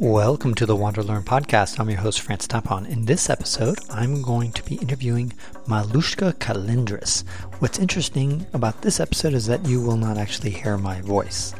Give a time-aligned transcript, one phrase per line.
[0.00, 1.78] Welcome to the Wander Learn podcast.
[1.78, 2.88] I'm your host, Francis Tapon.
[2.88, 5.32] In this episode, I'm going to be interviewing
[5.68, 7.22] Malushka Kalindris.
[7.60, 11.54] What's interesting about this episode is that you will not actually hear my voice.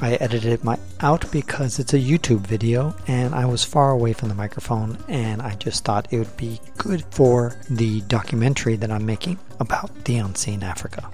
[0.00, 4.30] I edited my out because it's a YouTube video and I was far away from
[4.30, 9.06] the microphone and I just thought it would be good for the documentary that I'm
[9.06, 11.08] making about the unseen Africa.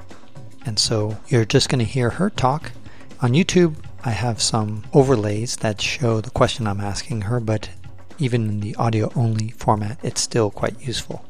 [0.64, 2.72] And so you're just going to hear her talk.
[3.20, 7.68] On YouTube, I have some overlays that show the question I'm asking her, but
[8.18, 11.24] even in the audio only format, it's still quite useful.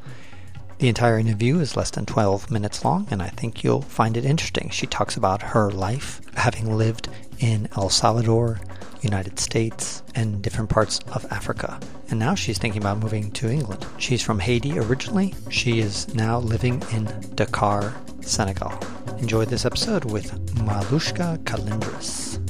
[0.79, 4.25] The entire interview is less than 12 minutes long, and I think you'll find it
[4.25, 4.69] interesting.
[4.69, 7.07] She talks about her life, having lived
[7.39, 8.59] in El Salvador,
[9.01, 11.79] United States, and different parts of Africa.
[12.09, 13.85] And now she's thinking about moving to England.
[13.97, 15.35] She's from Haiti originally.
[15.49, 18.73] She is now living in Dakar, Senegal.
[19.19, 22.40] Enjoy this episode with Malushka Kalindris.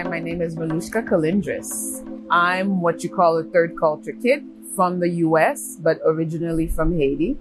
[0.00, 1.70] Hi, my name is Malushka Kalindris.
[2.30, 7.36] I'm what you call a third culture kid from the US, but originally from Haiti.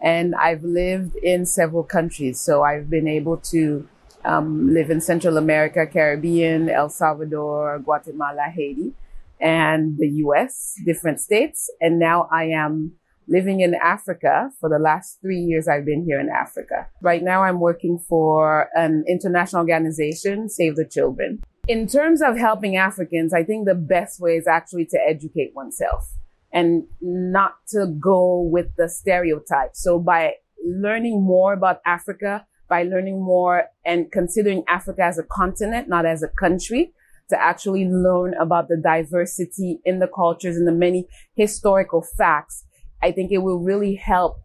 [0.00, 2.38] And I've lived in several countries.
[2.38, 3.88] So I've been able to
[4.24, 8.92] um, live in Central America, Caribbean, El Salvador, Guatemala, Haiti,
[9.40, 11.68] and the US, different states.
[11.80, 12.92] And now I am
[13.26, 16.86] living in Africa for the last three years I've been here in Africa.
[17.02, 21.42] Right now I'm working for an international organization, Save the Children.
[21.66, 26.12] In terms of helping Africans, I think the best way is actually to educate oneself
[26.52, 29.70] and not to go with the stereotype.
[29.74, 35.88] So by learning more about Africa, by learning more and considering Africa as a continent,
[35.88, 36.92] not as a country,
[37.30, 42.64] to actually learn about the diversity in the cultures and the many historical facts,
[43.02, 44.36] I think it will really help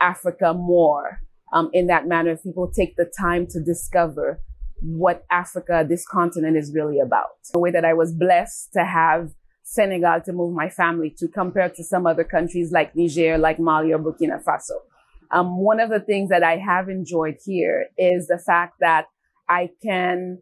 [0.00, 1.20] Africa more
[1.52, 4.40] um, in that manner if people take the time to discover
[4.82, 7.30] what Africa, this continent is really about.
[7.52, 9.30] The way that I was blessed to have
[9.62, 13.92] Senegal to move my family to compared to some other countries like Niger, like Mali
[13.92, 14.78] or Burkina Faso.
[15.30, 19.06] Um, one of the things that I have enjoyed here is the fact that
[19.48, 20.40] I can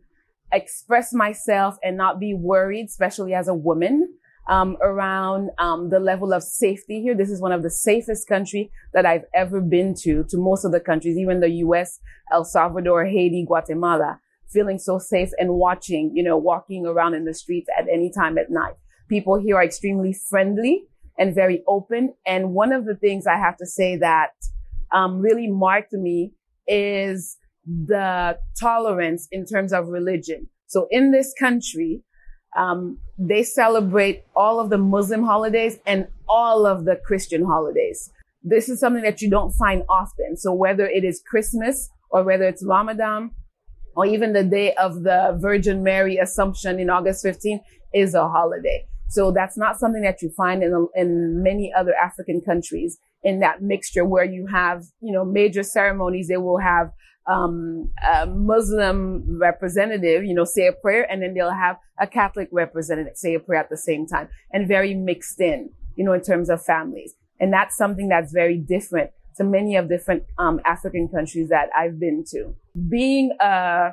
[0.53, 4.15] express myself and not be worried, especially as a woman,
[4.48, 7.15] um, around um, the level of safety here.
[7.15, 10.72] This is one of the safest country that I've ever been to, to most of
[10.72, 12.00] the countries, even the U.S.,
[12.32, 14.19] El Salvador, Haiti, Guatemala
[14.53, 18.38] feeling so safe and watching, you know, walking around in the streets at any time
[18.38, 18.75] at night.
[19.09, 20.84] People here are extremely friendly
[21.19, 22.15] and very open.
[22.27, 24.31] And one of the things I have to say that
[24.93, 26.33] um, really marked me
[26.66, 30.49] is the tolerance in terms of religion.
[30.66, 32.03] So in this country,
[32.56, 38.10] um, they celebrate all of the Muslim holidays and all of the Christian holidays.
[38.43, 40.37] This is something that you don't find often.
[40.37, 43.31] So whether it is Christmas or whether it's Ramadan
[44.00, 47.61] or even the day of the Virgin Mary Assumption in August 15
[47.93, 48.87] is a holiday.
[49.11, 53.60] So that's not something that you find in, in many other African countries in that
[53.60, 56.28] mixture where you have, you know, major ceremonies.
[56.28, 56.93] They will have,
[57.31, 62.49] um, a Muslim representative, you know, say a prayer and then they'll have a Catholic
[62.53, 66.22] representative say a prayer at the same time and very mixed in, you know, in
[66.22, 67.12] terms of families.
[67.39, 69.10] And that's something that's very different
[69.41, 72.55] to many of different um, African countries that I've been to.
[72.89, 73.93] Being a,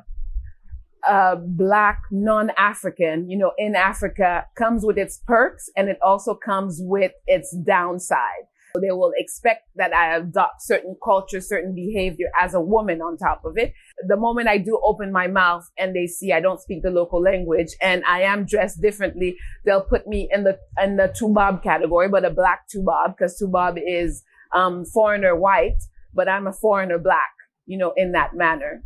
[1.08, 6.80] a black non-African, you know, in Africa comes with its perks and it also comes
[6.82, 8.46] with its downside.
[8.80, 13.44] They will expect that I adopt certain culture, certain behavior as a woman on top
[13.46, 13.74] of it.
[14.06, 17.22] The moment I do open my mouth and they see I don't speak the local
[17.22, 22.10] language and I am dressed differently, they'll put me in the, in the Tubab category,
[22.10, 25.82] but a black Tubab because Tubab is um, foreigner white,
[26.14, 27.32] but I'm a foreigner black,
[27.66, 28.84] you know, in that manner.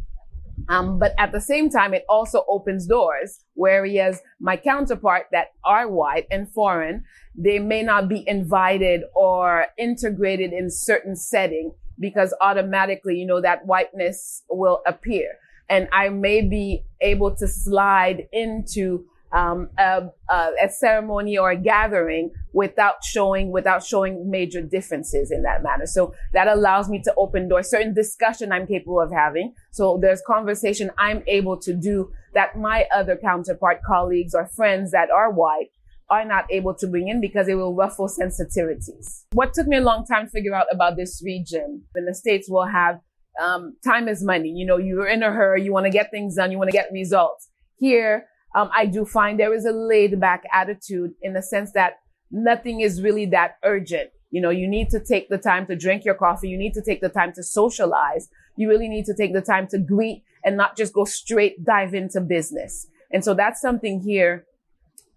[0.70, 5.90] Um, but at the same time, it also opens doors, whereas my counterpart that are
[5.90, 7.04] white and foreign,
[7.36, 13.66] they may not be invited or integrated in certain setting because automatically, you know, that
[13.66, 15.30] whiteness will appear.
[15.70, 22.32] And I may be able to slide into um, a, a, ceremony or a gathering
[22.54, 25.86] without showing without showing major differences in that matter.
[25.86, 27.70] So that allows me to open doors.
[27.70, 29.54] Certain discussion I'm capable of having.
[29.72, 35.10] So there's conversation I'm able to do that my other counterpart colleagues or friends that
[35.10, 35.70] are white
[36.10, 39.24] are not able to bring in because it will ruffle sensitivities.
[39.32, 42.50] What took me a long time to figure out about this region in the States
[42.50, 43.00] will have
[43.42, 44.50] um, time is money.
[44.50, 46.76] You know, you're in a hurry, you want to get things done, you want to
[46.76, 47.48] get results.
[47.78, 48.26] Here,
[48.56, 52.00] um, I do find there is a laid back attitude in the sense that
[52.32, 54.12] nothing is really that urgent.
[54.30, 56.50] You know, you need to take the time to drink your coffee.
[56.50, 59.68] You need to take the time to socialize you really need to take the time
[59.68, 62.88] to greet and not just go straight dive into business.
[63.12, 64.46] And so that's something here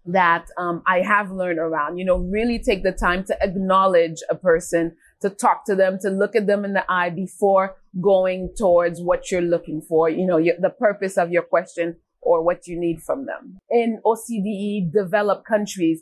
[0.07, 1.97] that um, I have learned around.
[1.97, 6.09] You know, really take the time to acknowledge a person, to talk to them, to
[6.09, 10.09] look at them in the eye before going towards what you're looking for.
[10.09, 13.59] You know, your, the purpose of your question or what you need from them.
[13.69, 16.01] In OCDE developed countries,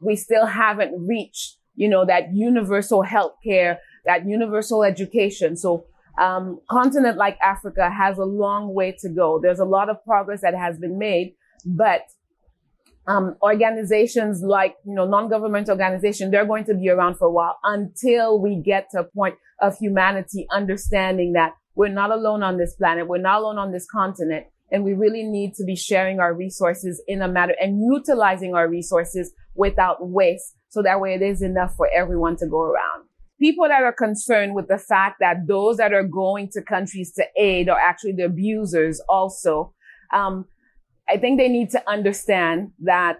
[0.00, 5.56] we still haven't reached, you know, that universal health care, that universal education.
[5.56, 5.86] So
[6.20, 9.40] um, continent like Africa has a long way to go.
[9.42, 11.34] There's a lot of progress that has been made,
[11.66, 12.02] but
[13.06, 17.58] um, organizations like, you know, non-government organizations, they're going to be around for a while
[17.64, 22.74] until we get to a point of humanity understanding that we're not alone on this
[22.76, 23.08] planet.
[23.08, 24.46] We're not alone on this continent.
[24.70, 28.68] And we really need to be sharing our resources in a matter and utilizing our
[28.68, 30.54] resources without waste.
[30.68, 33.04] So that way it is enough for everyone to go around.
[33.38, 37.24] People that are concerned with the fact that those that are going to countries to
[37.36, 39.72] aid are actually the abusers also.
[40.12, 40.46] Um,
[41.08, 43.18] I think they need to understand that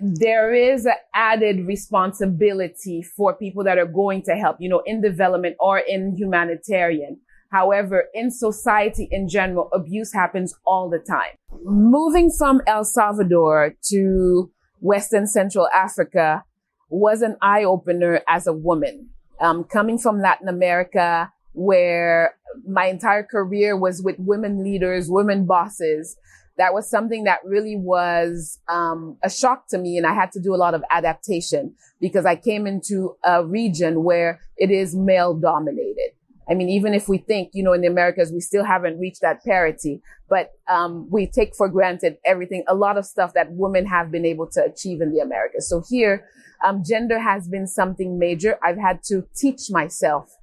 [0.00, 5.02] there is an added responsibility for people that are going to help, you know, in
[5.02, 7.20] development or in humanitarian.
[7.50, 11.32] However, in society in general, abuse happens all the time.
[11.64, 14.50] Moving from El Salvador to
[14.80, 16.44] Western Central Africa
[16.88, 19.10] was an eye opener as a woman.
[19.40, 22.34] Um, coming from Latin America, where
[22.68, 26.16] my entire career was with women leaders, women bosses,
[26.56, 30.38] that was something that really was um, a shock to me and i had to
[30.38, 35.32] do a lot of adaptation because i came into a region where it is male
[35.32, 36.10] dominated
[36.50, 39.20] i mean even if we think you know in the americas we still haven't reached
[39.20, 43.84] that parity but um, we take for granted everything a lot of stuff that women
[43.84, 46.26] have been able to achieve in the americas so here
[46.64, 50.36] um, gender has been something major i've had to teach myself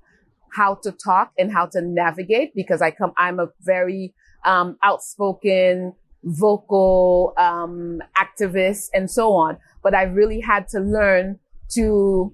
[0.53, 4.13] how to talk and how to navigate because i come i'm a very
[4.47, 5.93] um, outspoken,
[6.23, 9.57] vocal um, activist, and so on.
[9.83, 11.39] But I really had to learn
[11.71, 12.33] to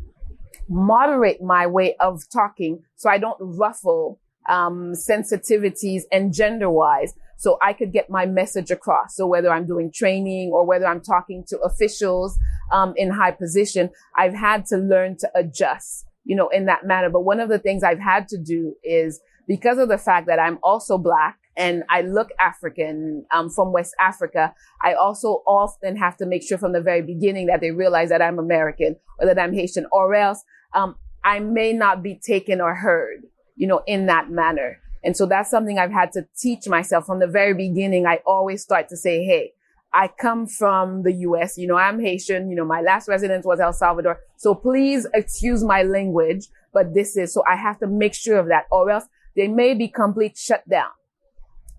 [0.73, 7.57] moderate my way of talking so I don't ruffle um, sensitivities and gender wise so
[7.61, 9.15] I could get my message across.
[9.15, 12.37] So whether I'm doing training or whether I'm talking to officials
[12.71, 17.09] um, in high position, I've had to learn to adjust, you know, in that manner.
[17.09, 20.39] But one of the things I've had to do is because of the fact that
[20.39, 26.17] I'm also black and I look African um, from West Africa, I also often have
[26.17, 29.39] to make sure from the very beginning that they realize that I'm American or that
[29.39, 33.23] I'm Haitian, or else um, I may not be taken or heard,
[33.55, 34.79] you know, in that manner.
[35.03, 38.05] And so that's something I've had to teach myself from the very beginning.
[38.05, 39.51] I always start to say, "Hey,
[39.93, 41.57] I come from the U.S.
[41.57, 42.49] You know, I'm Haitian.
[42.49, 44.21] You know, my last residence was El Salvador.
[44.37, 48.47] So please excuse my language, but this is so I have to make sure of
[48.47, 49.05] that, or else
[49.35, 50.89] they may be complete shut down."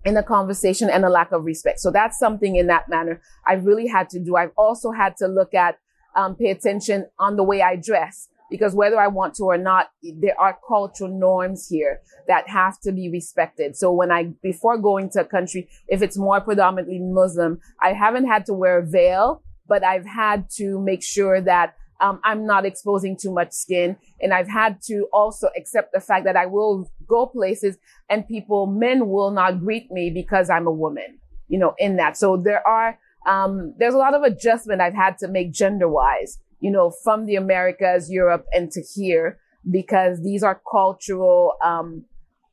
[0.05, 1.79] In a conversation and a lack of respect.
[1.79, 4.35] So that's something in that manner I've really had to do.
[4.35, 5.79] I've also had to look at,
[6.15, 9.89] um, pay attention on the way I dress because whether I want to or not,
[10.03, 13.75] there are cultural norms here that have to be respected.
[13.75, 18.27] So when I, before going to a country, if it's more predominantly Muslim, I haven't
[18.27, 22.65] had to wear a veil, but I've had to make sure that um, I'm not
[22.65, 23.95] exposing too much skin.
[24.21, 27.77] And I've had to also accept the fact that I will go places
[28.09, 32.17] and people, men will not greet me because I'm a woman, you know, in that.
[32.17, 36.39] So there are, um, there's a lot of adjustment I've had to make gender wise,
[36.59, 42.05] you know, from the Americas, Europe and to here because these are cultural, um,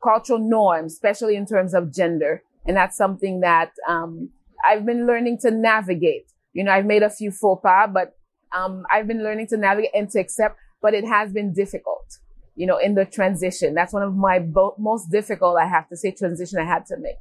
[0.02, 2.42] cultural norms, especially in terms of gender.
[2.66, 4.30] And that's something that, um,
[4.64, 6.26] I've been learning to navigate.
[6.52, 8.14] You know, I've made a few faux pas, but
[8.54, 12.18] um, I've been learning to navigate and to accept, but it has been difficult,
[12.54, 13.74] you know, in the transition.
[13.74, 16.96] That's one of my bo- most difficult, I have to say, transition I had to
[16.98, 17.16] make.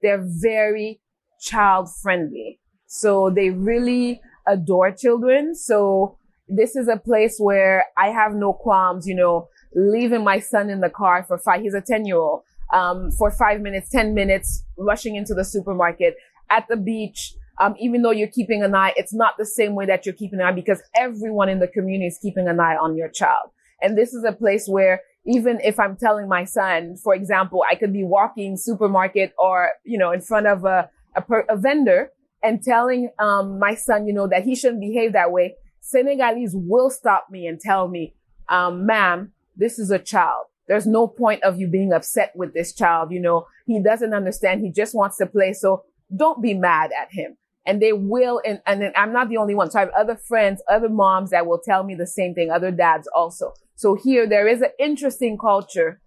[0.00, 1.00] They're very
[1.40, 2.60] child friendly.
[2.86, 5.54] So they really adore children.
[5.54, 10.70] So this is a place where I have no qualms, you know, leaving my son
[10.70, 14.14] in the car for five, he's a 10 year old, um, for five minutes, 10
[14.14, 16.16] minutes, rushing into the supermarket
[16.50, 19.86] at the beach, um, even though you're keeping an eye, it's not the same way
[19.86, 22.96] that you're keeping an eye because everyone in the community is keeping an eye on
[22.96, 23.50] your child.
[23.80, 27.74] And this is a place where even if I'm telling my son, for example, I
[27.74, 32.10] could be walking supermarket or, you know, in front of a, a, per, a vendor
[32.42, 35.54] and telling, um, my son, you know, that he shouldn't behave that way.
[35.80, 38.14] Senegalese will stop me and tell me,
[38.48, 40.46] um, ma'am, this is a child.
[40.68, 43.12] There's no point of you being upset with this child.
[43.12, 44.62] You know, he doesn't understand.
[44.62, 45.52] He just wants to play.
[45.52, 49.54] So don't be mad at him and they will and, and i'm not the only
[49.54, 52.50] one so i have other friends other moms that will tell me the same thing
[52.50, 56.00] other dads also so here there is an interesting culture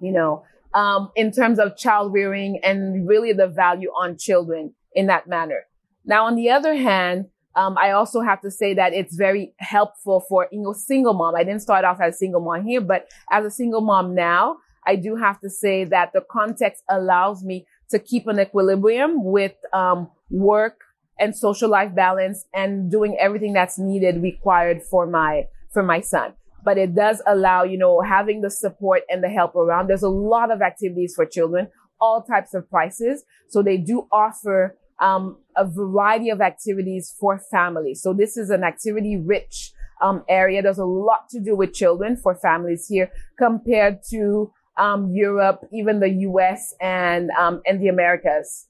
[0.00, 0.44] you know
[0.74, 5.66] um, in terms of child rearing and really the value on children in that manner.
[6.04, 10.24] Now, on the other hand, um, I also have to say that it's very helpful
[10.28, 11.34] for, you know, single mom.
[11.34, 14.56] I didn't start off as a single mom here, but as a single mom now,
[14.86, 19.54] I do have to say that the context allows me to keep an equilibrium with,
[19.72, 20.80] um, work
[21.18, 26.32] and social life balance and doing everything that's needed required for my, for my son.
[26.64, 29.88] But it does allow, you know, having the support and the help around.
[29.88, 31.68] There's a lot of activities for children,
[32.00, 33.24] all types of prices.
[33.48, 38.02] So they do offer um, a variety of activities for families.
[38.02, 39.72] So this is an activity rich
[40.02, 40.62] um, area.
[40.62, 46.00] There's a lot to do with children for families here compared to um, Europe, even
[46.00, 48.66] the US and um, and the Americas,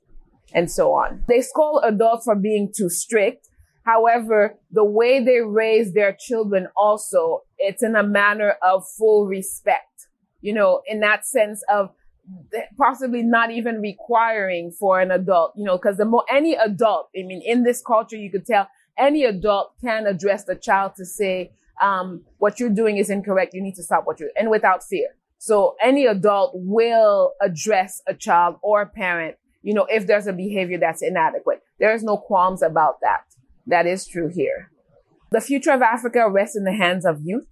[0.54, 1.25] and so on.
[1.28, 3.49] They scold adults for being too strict.
[3.85, 9.87] However, the way they raise their children also, it's in a manner of full respect.
[10.42, 11.90] You know, in that sense of
[12.78, 17.23] possibly not even requiring for an adult, you know, because the more any adult, I
[17.23, 21.52] mean, in this culture, you could tell any adult can address the child to say,
[21.80, 23.54] um, what you're doing is incorrect.
[23.54, 25.09] You need to stop what you're, and without fear.
[25.38, 30.33] So any adult will address a child or a parent, you know, if there's a
[30.33, 31.61] behavior that's inadequate.
[31.79, 33.25] There's no qualms about that.
[33.67, 34.71] That is true here.
[35.31, 37.47] The future of Africa rests in the hands of youth.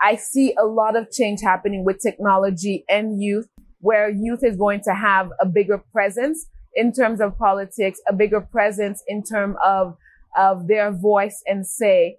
[0.00, 3.48] I see a lot of change happening with technology and youth
[3.80, 8.40] where youth is going to have a bigger presence in terms of politics, a bigger
[8.40, 9.96] presence in terms of,
[10.36, 12.16] of their voice and say,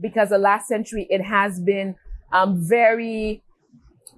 [0.00, 1.94] because the last century, it has been,
[2.32, 3.42] um, very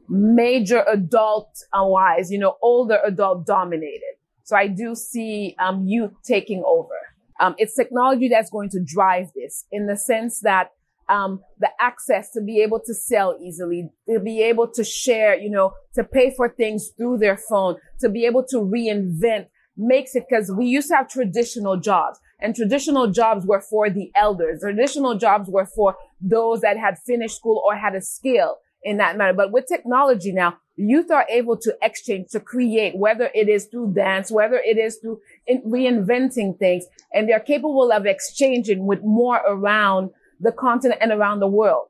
[0.08, 4.13] major adult wise, you know, older adult dominated.
[4.44, 6.94] So I do see, um, youth taking over.
[7.40, 10.70] Um, it's technology that's going to drive this in the sense that
[11.08, 15.50] um, the access to be able to sell easily, to be able to share, you
[15.50, 19.46] know, to pay for things through their phone, to be able to reinvent
[19.76, 24.10] makes it because we used to have traditional jobs and traditional jobs were for the
[24.14, 24.60] elders.
[24.60, 29.16] Traditional jobs were for those that had finished school or had a skill in that
[29.16, 29.32] matter.
[29.32, 33.94] But with technology now, youth are able to exchange, to create, whether it is through
[33.94, 40.10] dance, whether it is through reinventing things, and they're capable of exchanging with more around
[40.40, 41.88] the continent and around the world.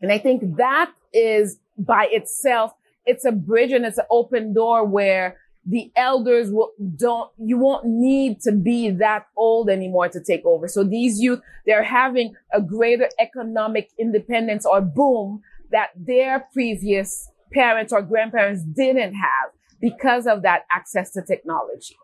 [0.00, 2.72] And I think that is by itself,
[3.06, 7.86] it's a bridge and it's an open door where the elders will don't you won't
[7.86, 12.60] need to be that old anymore to take over so these youth they're having a
[12.60, 15.42] greater economic independence or boom
[15.74, 19.50] that their previous parents or grandparents didn't have
[19.80, 21.96] because of that access to technology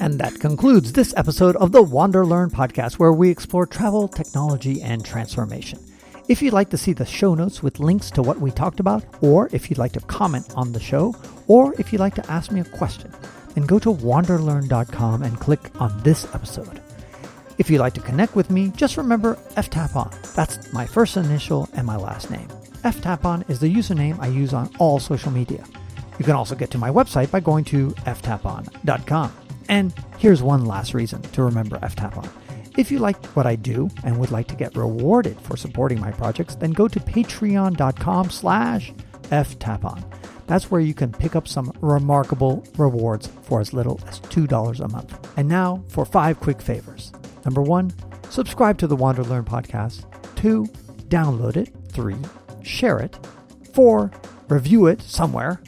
[0.00, 4.80] and that concludes this episode of the Wander Learn podcast, where we explore travel, technology,
[4.80, 5.78] and transformation.
[6.28, 9.04] If you'd like to see the show notes with links to what we talked about,
[9.20, 11.14] or if you'd like to comment on the show,
[11.46, 13.12] or if you'd like to ask me a question,
[13.54, 16.80] then go to wanderlearn.com and click on this episode.
[17.58, 20.34] If you'd like to connect with me, just remember F ftapon.
[20.34, 22.48] That's my first initial and my last name.
[22.86, 25.64] Ftapon is the username I use on all social media.
[26.18, 29.32] You can also get to my website by going to ftapon.com.
[29.68, 32.28] And here's one last reason to remember ftapon.
[32.76, 36.12] If you like what I do and would like to get rewarded for supporting my
[36.12, 40.04] projects, then go to patreon.com slash ftapon.
[40.46, 44.88] That's where you can pick up some remarkable rewards for as little as $2 a
[44.88, 45.28] month.
[45.36, 47.12] And now for five quick favors.
[47.44, 47.92] Number one,
[48.30, 50.04] subscribe to the Wander Learn podcast.
[50.36, 50.66] Two,
[51.08, 51.72] download it.
[51.88, 52.16] Three,
[52.66, 53.18] share it.
[53.72, 54.10] Four,
[54.48, 55.60] review it somewhere.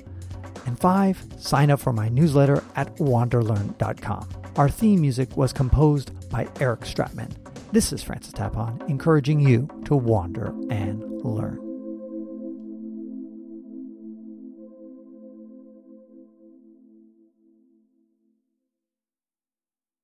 [0.67, 4.28] And five, sign up for my newsletter at wanderlearn.com.
[4.57, 7.33] Our theme music was composed by Eric Stratman.
[7.73, 11.67] This is Francis Tapon, encouraging you to wander and learn.